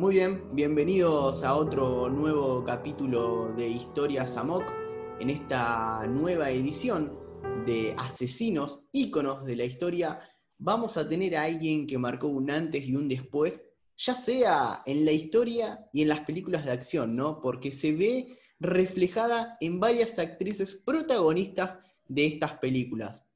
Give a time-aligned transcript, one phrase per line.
[0.00, 4.72] Muy bien, bienvenidos a otro nuevo capítulo de Historias Amok,
[5.20, 7.18] en esta nueva edición
[7.66, 10.18] de asesinos, íconos de la historia.
[10.56, 13.62] Vamos a tener a alguien que marcó un antes y un después,
[13.98, 17.42] ya sea en la historia y en las películas de acción, ¿no?
[17.42, 21.78] Porque se ve reflejada en varias actrices protagonistas
[22.08, 23.26] de estas películas.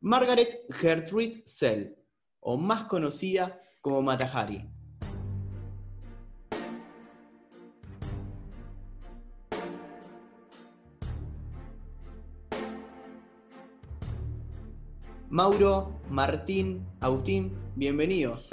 [0.00, 1.94] Margaret Gertrude Sell,
[2.40, 4.73] o más conocida como Matahari.
[15.30, 18.50] Mauro, Martín, Agustín, bienvenidos.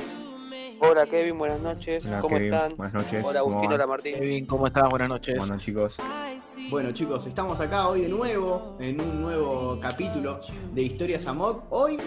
[0.79, 2.05] Hola Kevin, buenas noches.
[2.05, 2.73] Hola, ¿Cómo Kevin, están?
[2.75, 3.23] buenas noches.
[3.25, 3.87] Hola Agustín, ¿Cómo hola?
[3.87, 4.15] Martín.
[4.19, 4.89] Kevin, ¿cómo estás?
[4.89, 5.37] Buenas noches.
[5.37, 5.93] Bueno chicos,
[6.71, 10.39] Bueno chicos, estamos acá hoy de nuevo en un nuevo capítulo
[10.73, 11.65] de Historias Amok.
[11.69, 11.97] Hoy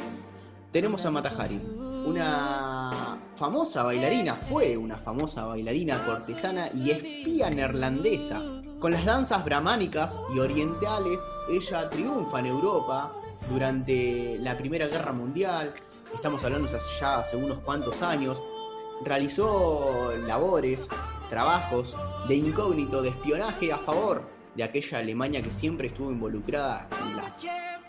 [0.72, 1.60] tenemos a Matahari,
[2.04, 8.42] una famosa bailarina, fue una famosa bailarina cortesana y espía neerlandesa.
[8.80, 13.12] Con las danzas brahmánicas y orientales, ella triunfa en Europa
[13.48, 15.74] durante la Primera Guerra Mundial.
[16.14, 16.68] Estamos hablando
[17.00, 18.42] ya hace unos cuantos años.
[19.04, 20.88] Realizó labores,
[21.28, 21.96] trabajos
[22.28, 24.22] de incógnito, de espionaje a favor
[24.54, 27.32] de aquella Alemania que siempre estuvo involucrada en las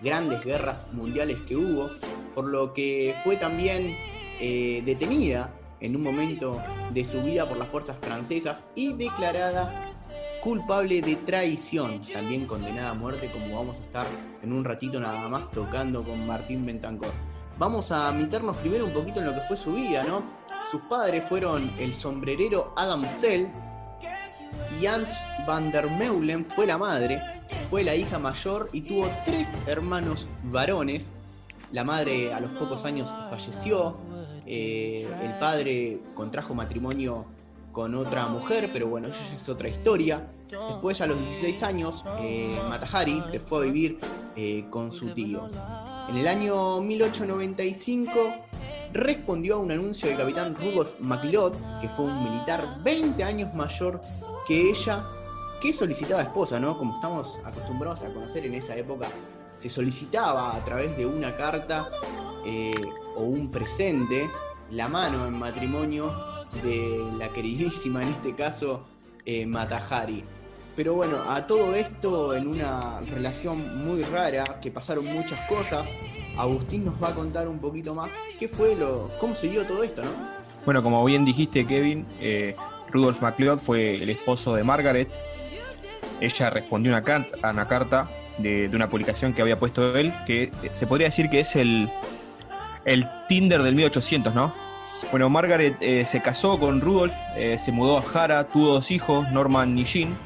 [0.02, 1.90] grandes guerras mundiales que hubo,
[2.34, 3.96] por lo que fue también
[4.40, 9.92] eh, detenida en un momento de su vida por las fuerzas francesas y declarada
[10.46, 14.06] culpable de traición, también condenada a muerte, como vamos a estar
[14.44, 17.10] en un ratito nada más tocando con Martín Bentancor.
[17.58, 20.22] Vamos a meternos primero un poquito en lo que fue su vida, ¿no?
[20.70, 23.48] Sus padres fueron el sombrerero Adam Sell
[24.80, 25.10] y Ant
[25.48, 27.20] van der Meulen fue la madre,
[27.72, 31.12] fue la hija mayor y tuvo tres hermanos varones.
[31.72, 33.98] La madre a los pocos años falleció,
[34.46, 37.25] eh, el padre contrajo matrimonio
[37.75, 40.25] con otra mujer, pero bueno, eso ya es otra historia.
[40.50, 44.00] Después, a los 16 años, eh, Matahari se fue a vivir
[44.35, 45.50] eh, con su tío.
[46.09, 48.11] En el año 1895
[48.94, 54.00] respondió a un anuncio del capitán Rudolf MacLeod, que fue un militar 20 años mayor
[54.47, 55.03] que ella,
[55.61, 56.77] que solicitaba esposa, ¿no?
[56.77, 59.07] Como estamos acostumbrados a conocer en esa época,
[59.57, 61.89] se solicitaba a través de una carta
[62.45, 62.73] eh,
[63.16, 64.29] o un presente
[64.72, 66.13] la mano en matrimonio
[66.63, 68.85] de la queridísima, en este caso,
[69.25, 70.23] eh, Matahari.
[70.75, 75.88] Pero bueno, a todo esto en una relación muy rara, que pasaron muchas cosas,
[76.38, 79.84] Agustín nos va a contar un poquito más qué fue lo, cómo se dio todo
[79.84, 80.09] esto, ¿no?
[80.66, 82.56] bueno como bien dijiste Kevin, eh,
[82.91, 85.09] Rudolf MacLeod fue el esposo de Margaret.
[86.19, 90.12] Ella respondió una car- a una carta de, de una publicación que había puesto él,
[90.25, 91.90] que se podría decir que es el,
[92.86, 94.53] el Tinder del 1800, ¿no?
[95.12, 99.30] Bueno, Margaret eh, se casó con Rudolf, eh, se mudó a Jara, tuvo dos hijos,
[99.31, 100.18] Norman y Jean.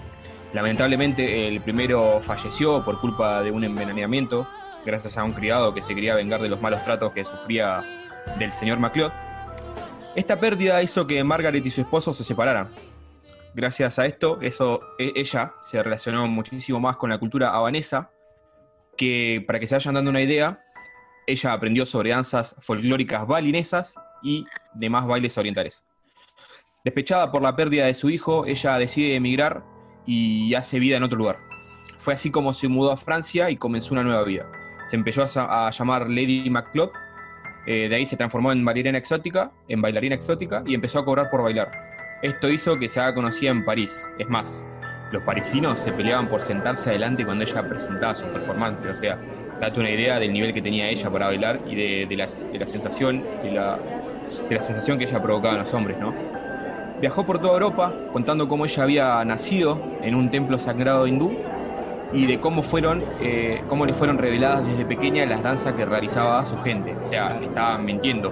[0.53, 4.47] Lamentablemente el primero falleció por culpa de un envenenamiento,
[4.83, 7.83] gracias a un criado que se quería vengar de los malos tratos que sufría
[8.39, 9.11] del señor MacLeod.
[10.15, 12.69] Esta pérdida hizo que Margaret y su esposo se separaran.
[13.53, 18.09] Gracias a esto, eso, e- ella se relacionó muchísimo más con la cultura habanesa,
[18.97, 20.59] que para que se vayan dando una idea,
[21.27, 25.83] ella aprendió sobre danzas folclóricas balinesas y demás bailes orientales.
[26.83, 29.63] Despechada por la pérdida de su hijo, ella decide emigrar
[30.05, 31.39] y hace vida en otro lugar.
[31.99, 34.45] Fue así como se mudó a Francia y comenzó una nueva vida.
[34.87, 36.89] Se empezó a, llamar Lady MacLeod,
[37.67, 41.29] eh, de ahí se transformó en bailarina exótica, en bailarina exótica y empezó a cobrar
[41.29, 41.69] por bailar.
[42.21, 44.03] Esto hizo que se haga conocida en París.
[44.17, 44.65] Es más,
[45.11, 48.85] los parisinos se peleaban por sentarse adelante cuando ella presentaba su performance.
[48.85, 49.17] O sea,
[49.59, 52.59] date una idea del nivel que tenía ella para bailar y de, de la, de
[52.59, 53.77] la sensación, de la,
[54.49, 56.13] de la sensación que ella provocaba en los hombres, ¿no?
[56.99, 61.31] Viajó por toda Europa contando cómo ella había nacido en un templo sagrado hindú
[62.11, 66.43] y de cómo fueron, eh, cómo le fueron reveladas desde pequeña las danzas que realizaba
[66.45, 66.97] su gente.
[66.97, 68.31] O sea, le estaban mintiendo.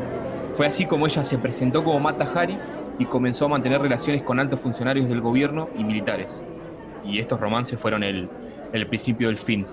[0.54, 2.60] Fue así como ella se presentó como Mata Hari
[2.98, 6.44] y comenzó a mantener relaciones con altos funcionarios del gobierno y militares.
[7.04, 8.34] Y estos romances fueron el,
[8.74, 9.66] el principio del fin.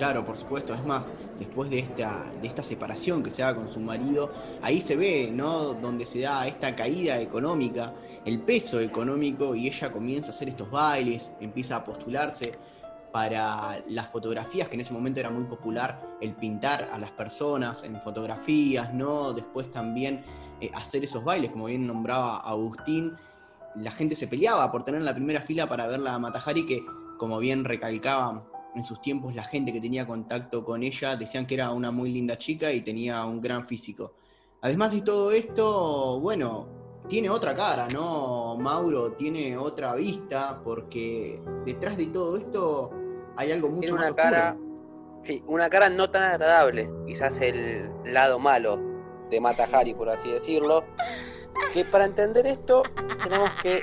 [0.00, 0.72] Claro, por supuesto.
[0.72, 4.32] Es más, después de esta, de esta separación que se da con su marido,
[4.62, 5.74] ahí se ve, ¿no?
[5.74, 7.92] Donde se da esta caída económica,
[8.24, 12.58] el peso económico, y ella comienza a hacer estos bailes, empieza a postularse
[13.12, 17.84] para las fotografías, que en ese momento era muy popular el pintar a las personas
[17.84, 19.34] en fotografías, ¿no?
[19.34, 20.24] Después también
[20.62, 23.18] eh, hacer esos bailes, como bien nombraba Agustín.
[23.74, 26.82] La gente se peleaba por tener la primera fila para verla a Matahari, que
[27.18, 31.54] como bien recalcaba en sus tiempos la gente que tenía contacto con ella decían que
[31.54, 34.12] era una muy linda chica y tenía un gran físico.
[34.62, 36.68] Además de todo esto, bueno,
[37.08, 38.56] tiene otra cara, ¿no?
[38.56, 42.90] Mauro tiene otra vista, porque detrás de todo esto
[43.36, 45.20] hay algo mucho Tiene más una cara, oscuro.
[45.22, 48.78] sí, una cara no tan agradable, quizás el lado malo
[49.30, 50.84] de Mata Hari, por así decirlo.
[51.72, 52.82] Que para entender esto
[53.22, 53.80] tenemos que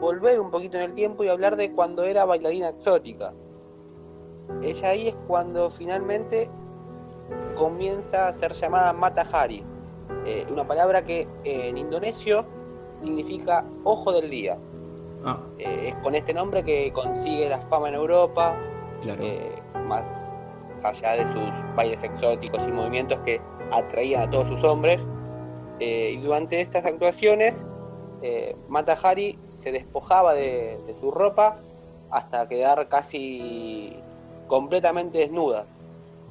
[0.00, 3.32] volver un poquito en el tiempo y hablar de cuando era bailarina exótica.
[4.62, 6.48] Ella ahí es cuando finalmente
[7.56, 9.64] comienza a ser llamada Mata Hari,
[10.26, 12.44] eh, una palabra que eh, en indonesio
[13.02, 14.58] significa ojo del día.
[15.24, 18.56] Ah, Eh, es con este nombre que consigue la fama en Europa,
[19.02, 19.22] claro.
[19.22, 19.54] eh,
[19.86, 20.32] más
[20.82, 23.40] allá de sus bailes exóticos y movimientos que
[23.70, 25.00] atraían a todos sus hombres.
[25.78, 27.56] Y durante estas actuaciones,
[28.22, 31.56] eh, Mata Hari se despojaba de, de su ropa
[32.10, 33.96] hasta quedar casi
[34.46, 35.66] completamente desnuda.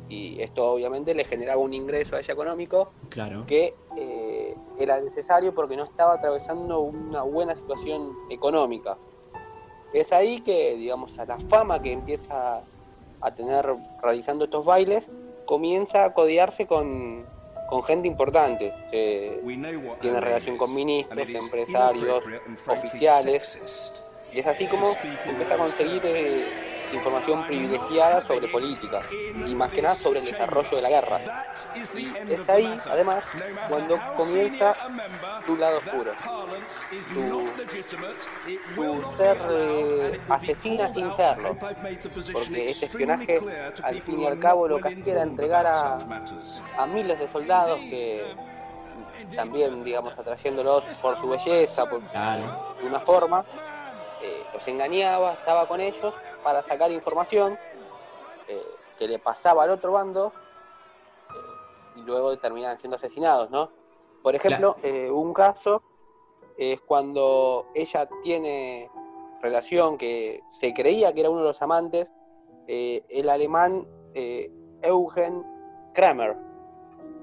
[0.10, 3.46] Y esto obviamente le generaba un ingreso a ella económico claro.
[3.48, 8.98] que eh, era necesario porque no estaba atravesando una buena situación económica.
[9.94, 12.62] Es ahí que, digamos, a la fama que empieza
[13.22, 13.66] a tener
[14.02, 15.10] realizando estos bailes,
[15.46, 17.26] comienza a codearse con,
[17.70, 18.74] con gente importante.
[18.90, 19.40] Se-
[20.02, 22.24] tiene relación con ministros, empresarios,
[22.68, 23.60] oficiales.
[24.34, 24.94] y es así como
[25.26, 26.46] empieza a conseguir eh,
[26.94, 29.02] información privilegiada sobre política
[29.46, 31.20] y más que nada sobre el desarrollo de la guerra.
[31.96, 33.24] Y es ahí, además,
[33.70, 34.76] cuando comienza
[35.46, 36.12] tu lado oscuro,
[38.76, 41.56] tu ser eh, asesina sin serlo,
[42.34, 43.40] porque este espionaje,
[43.84, 46.00] al fin y al cabo, lo que hacía era entregar a,
[46.78, 48.36] a miles de soldados que
[49.36, 52.76] también, digamos, atrayéndolos por su belleza, por Claro.
[52.84, 53.46] una forma,
[54.22, 57.58] eh, los engañaba, estaba con ellos para sacar información
[58.48, 58.62] eh,
[58.98, 60.32] que le pasaba al otro bando
[61.30, 63.72] eh, y luego terminaban siendo asesinados, ¿no?
[64.22, 65.82] Por ejemplo, eh, un caso
[66.58, 68.90] es cuando ella tiene
[69.42, 72.12] relación que se creía que era uno de los amantes,
[72.68, 73.88] eh, el alemán
[74.84, 75.44] Eugen
[75.94, 76.38] Kramer,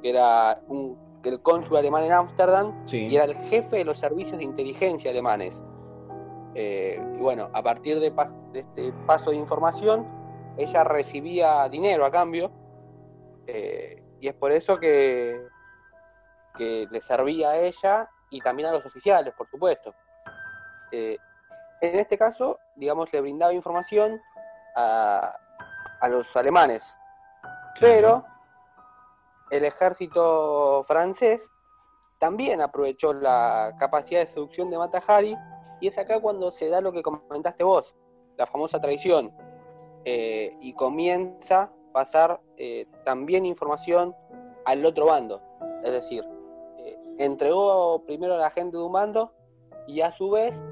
[0.03, 3.07] que era un, el cónsul alemán en Ámsterdam Sí.
[3.07, 5.63] y era el jefe de los servicios de inteligencia alemanes.
[6.61, 10.05] Eh, y bueno, a partir de, pa- de este paso de información,
[10.57, 12.51] ella recibía dinero a cambio,
[13.47, 15.41] eh, y es por eso que,
[16.57, 19.95] que le servía a ella y también a los oficiales, por supuesto.
[20.91, 21.17] Eh,
[21.81, 24.21] en este caso, digamos, le brindaba información
[24.75, 25.31] a,
[26.01, 26.99] a los alemanes,
[27.79, 28.25] pero
[29.53, 31.53] el ejército francés
[32.19, 35.37] también aprovechó la capacidad de seducción de Mata Hari
[35.81, 37.95] y es acá cuando se da lo que comentaste vos,
[38.37, 39.33] la famosa traición,
[40.05, 44.15] eh, y comienza a pasar eh, también información
[44.65, 45.43] al otro bando,
[45.83, 46.25] es decir,
[46.79, 49.33] eh, entregó primero a la gente de un bando
[49.87, 50.63] y a su vez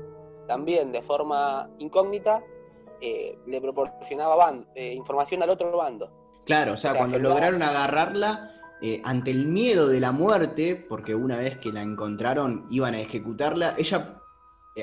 [0.47, 2.43] también de forma incógnita
[3.01, 6.11] le proporcionaba información al otro bando.
[6.47, 11.39] Claro, o sea, cuando lograron agarrarla eh, ante el miedo de la muerte, porque una
[11.39, 14.16] vez que la encontraron iban a ejecutarla, ella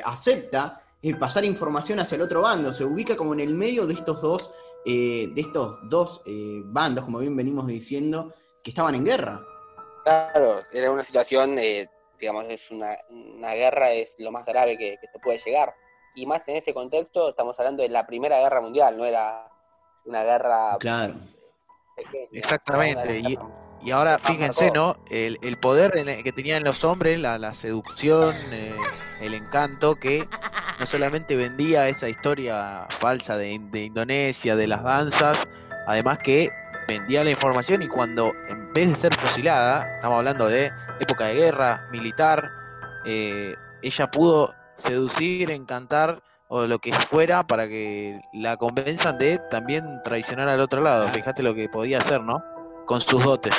[0.03, 3.93] acepta eh, pasar información hacia el otro bando, se ubica como en el medio de
[3.93, 4.51] estos dos,
[4.85, 8.33] eh, de estos dos eh, bandos, como bien venimos diciendo,
[8.63, 9.41] que estaban en guerra.
[10.05, 14.97] Claro, era una situación, eh, digamos, es una, una guerra, es lo más grave que,
[15.01, 15.73] que se puede llegar.
[16.15, 19.50] Y más en ese contexto, estamos hablando de la Primera Guerra Mundial, no era
[20.05, 21.15] una guerra Claro.
[21.95, 22.27] pequeña.
[22.31, 24.71] Exactamente, era una y- guerra- Y ahora fíjense.
[24.71, 24.97] ¿no?
[25.09, 25.91] El, el poder
[26.23, 28.75] que tenían los hombres, la, la seducción, eh,
[29.21, 30.27] el encanto, que
[30.79, 35.47] no solamente vendía esa historia falsa de, de Indonesia, de las danzas,
[35.87, 36.49] además que
[36.87, 41.35] vendía la información y cuando en vez de ser fusilada, estamos hablando de época de
[41.35, 42.51] guerra, militar,
[43.05, 50.01] eh, ella pudo seducir, encantar o lo que fuera para que la convenzan de también
[50.03, 51.07] traicionar al otro lado.
[51.09, 52.43] Fíjate lo que podía hacer, ¿no?
[52.85, 53.55] Con sus dotes.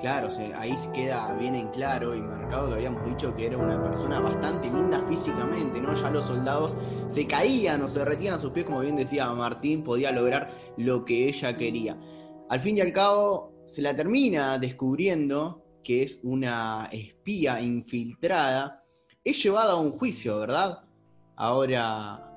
[0.00, 3.56] Claro, o sea, ahí queda bien en claro y marcado que habíamos dicho que era
[3.56, 5.94] una persona bastante linda físicamente, ¿no?
[5.94, 6.76] Ya los soldados
[7.08, 11.04] se caían o se derretían a sus pies, como bien decía Martín, podía lograr lo
[11.04, 11.96] que ella quería.
[12.50, 18.84] Al fin y al cabo, se la termina descubriendo que es una espía infiltrada.
[19.24, 20.80] Es llevada a un juicio, ¿verdad?
[21.36, 22.28] Ahora,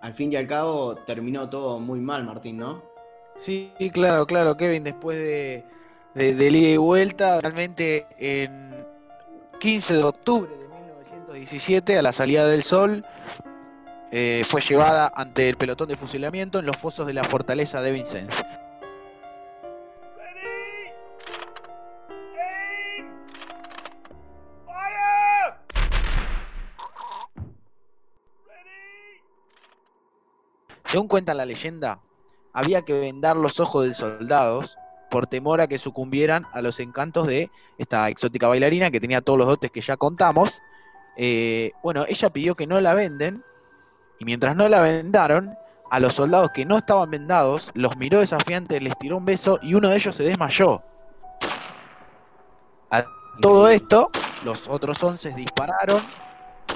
[0.00, 2.95] al fin y al cabo, terminó todo muy mal, Martín, ¿no?
[3.36, 5.64] Sí, claro, claro, Kevin, después de,
[6.14, 8.86] de, ida y vuelta, realmente en
[9.60, 13.04] 15 de octubre de 1917, a la salida del sol,
[14.10, 17.92] eh, fue llevada ante el pelotón de fusilamiento en los fosos de la fortaleza de
[17.92, 18.42] Vincennes.
[30.84, 32.05] Según cuenta la leyenda,
[32.56, 34.78] había que vendar los ojos de soldados
[35.10, 39.38] por temor a que sucumbieran a los encantos de esta exótica bailarina que tenía todos
[39.38, 40.62] los dotes que ya contamos.
[41.18, 43.44] Eh, bueno, ella pidió que no la venden
[44.18, 45.54] y mientras no la vendaron,
[45.90, 49.74] a los soldados que no estaban vendados, los miró desafiante, les tiró un beso y
[49.74, 50.82] uno de ellos se desmayó.
[52.90, 53.04] A
[53.42, 54.10] todo esto,
[54.44, 56.02] los otros once dispararon,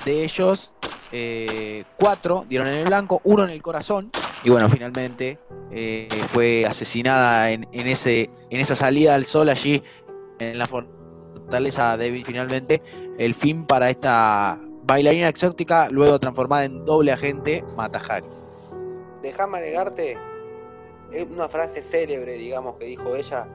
[0.04, 0.74] de ellos
[1.10, 5.38] eh, cuatro dieron en el blanco, uno en el corazón, y bueno, finalmente
[5.70, 9.82] eh, fue asesinada en, en, ese, en esa salida al sol allí
[10.38, 12.82] en la fortaleza de finalmente
[13.18, 18.26] el fin para esta bailarina exótica, luego transformada en doble agente, Matahari.
[19.22, 20.16] Déjame agregarte
[21.30, 23.46] una frase célebre, digamos, que dijo ella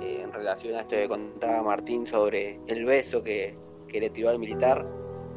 [0.00, 3.56] eh, en relación a esto que contaba Martín sobre el beso que,
[3.88, 4.86] que le tiró al militar.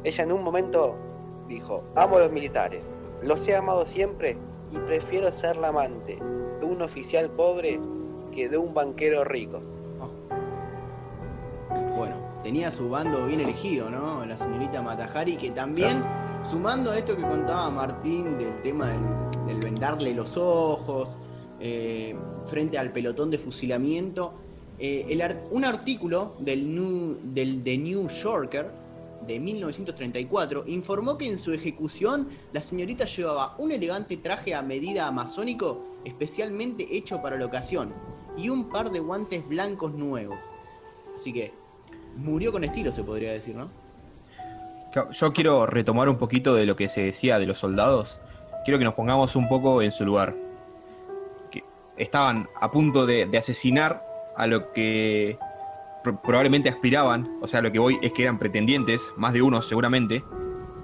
[0.02, 0.96] Ella en un momento
[1.46, 2.86] dijo, amo a los militares,
[3.22, 4.36] los he amado siempre
[4.70, 6.18] y prefiero ser la amante
[6.60, 7.80] de un oficial pobre
[8.32, 9.60] que de un banquero rico.
[11.96, 14.24] Bueno, tenía su bando bien elegido, ¿no?
[14.26, 16.02] La señorita Matajari, que también,
[16.48, 18.90] sumando a esto que contaba Martín del tema
[19.46, 21.08] del, vendarle los ojos,
[21.60, 24.34] eh, frente al pelotón de fusilamiento,
[24.78, 28.70] eh, un artículo del, del The New Yorker
[29.26, 35.06] de 1934 informó que en su ejecución la señorita llevaba un elegante traje a medida
[35.06, 37.92] amazónico especialmente hecho para la ocasión
[38.36, 40.38] y un par de guantes blancos nuevos.
[41.16, 41.52] Así que
[42.16, 43.68] murió con estilo, se podría decir, ¿no?
[45.12, 48.18] Yo quiero retomar un poquito de lo que se decía de los soldados.
[48.64, 50.34] Quiero que nos pongamos un poco en su lugar.
[51.50, 51.62] Que
[51.98, 54.02] estaban a punto de, asesinar
[54.36, 55.38] a lo que
[56.22, 60.22] probablemente aspiraban, o sea, lo que voy es que eran pretendientes, más de uno seguramente.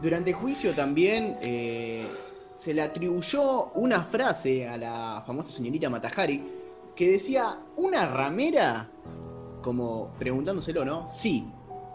[0.01, 2.07] Durante el juicio también eh,
[2.55, 6.43] se le atribuyó una frase a la famosa señorita Matajari
[6.95, 8.89] que decía, una ramera
[9.63, 11.09] como preguntándoselo, ¿no?
[11.09, 11.47] Sí,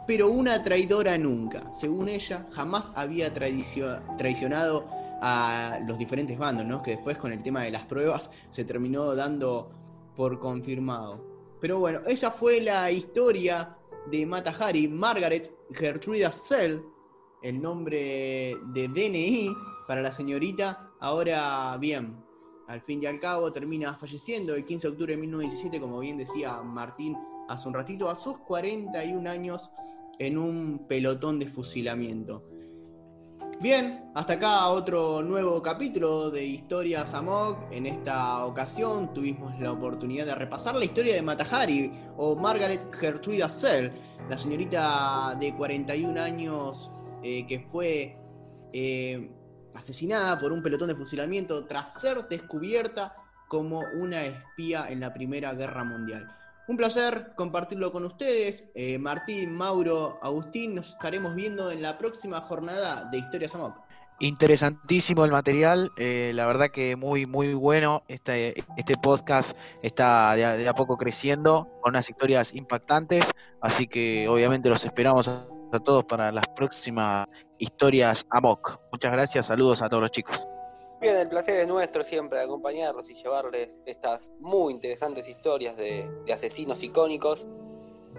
[0.07, 1.71] pero una traidora nunca.
[1.73, 4.85] Según ella, jamás había traicionado
[5.21, 6.81] a los diferentes bandos, ¿no?
[6.81, 9.69] Que después con el tema de las pruebas se terminó dando
[10.15, 11.36] por confirmado.
[11.59, 13.75] Pero bueno, esa fue la historia
[14.11, 16.81] de Mata Hari, Margaret Gertruda Sell,
[17.41, 19.55] el nombre de DNI
[19.87, 20.91] para la señorita.
[20.99, 22.15] Ahora bien,
[22.67, 26.17] al fin y al cabo termina falleciendo el 15 de octubre de 1917, como bien
[26.17, 29.71] decía Martín hace un ratito, a sus 41 años
[30.19, 32.43] en un pelotón de fusilamiento.
[33.59, 37.71] Bien, hasta acá otro nuevo capítulo de Historias Amok.
[37.71, 43.49] En esta ocasión tuvimos la oportunidad de repasar la historia de Matahari o Margaret Gertruda
[43.49, 43.91] Sell,
[44.29, 46.91] la señorita de 41 años
[47.23, 48.15] eh, que fue
[48.73, 49.31] eh,
[49.73, 53.15] asesinada por un pelotón de fusilamiento tras ser descubierta
[53.47, 56.27] como una espía en la Primera Guerra Mundial.
[56.67, 58.69] Un placer compartirlo con ustedes.
[58.75, 63.77] Eh, Martín, Mauro, Agustín, nos estaremos viendo en la próxima jornada de Historias Amok.
[64.19, 68.03] Interesantísimo el material, eh, la verdad que muy, muy bueno.
[68.07, 73.31] Este, este podcast está de a, poco creciendo con unas historias impactantes,
[73.61, 77.27] así que obviamente los esperamos a, a todos para las próximas
[77.59, 78.79] historias Amok.
[78.91, 80.56] Muchas gracias, saludos a todos los chicos.
[80.99, 86.09] Bien, el placer es nuestro siempre de acompañarlos y llevarles estas muy interesantes historias de,
[86.33, 87.45] asesinos icónicos.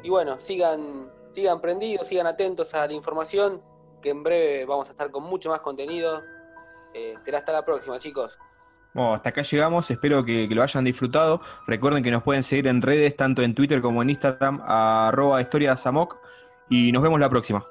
[0.05, 3.61] Y bueno, sigan, sigan prendidos, sigan atentos a la información,
[4.01, 6.23] que en breve vamos a estar con mucho más contenido.
[6.95, 8.39] Eh, será hasta la próxima, chicos.
[8.95, 11.41] Bueno, hasta acá llegamos, espero que, lo hayan disfrutado.
[11.67, 16.17] Recuerden que nos pueden seguir en redes, tanto en Twitter como en Instagram, arroba historiasamok,
[16.71, 17.65] y nos vemos la próxima.